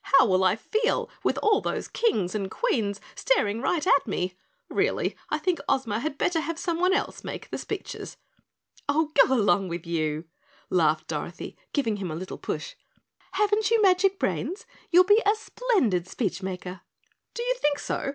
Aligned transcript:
"How 0.00 0.24
will 0.24 0.42
I 0.44 0.56
feel 0.56 1.10
with 1.22 1.36
all 1.42 1.60
those 1.60 1.88
Kings 1.88 2.34
and 2.34 2.50
Queens 2.50 3.02
staring 3.14 3.60
right 3.60 3.86
at 3.86 4.06
me? 4.06 4.34
Really, 4.70 5.14
I 5.28 5.36
think 5.36 5.60
Ozma 5.68 6.00
had 6.00 6.16
better 6.16 6.40
have 6.40 6.58
someone 6.58 6.94
else 6.94 7.22
make 7.22 7.50
the 7.50 7.58
speeches." 7.58 8.16
"Oh, 8.88 9.10
go 9.14 9.34
along 9.34 9.68
with 9.68 9.86
you," 9.86 10.24
laughed 10.70 11.08
Dorothy, 11.08 11.58
giving 11.74 11.96
him 11.98 12.10
a 12.10 12.14
little 12.16 12.38
push. 12.38 12.76
"Haven't 13.32 13.70
you 13.70 13.82
magic 13.82 14.18
brains? 14.18 14.64
You'll 14.90 15.04
be 15.04 15.20
a 15.26 15.34
splendid 15.34 16.06
speechmaker." 16.08 16.80
"Do 17.34 17.42
you 17.42 17.54
think 17.60 17.78
so? 17.78 18.14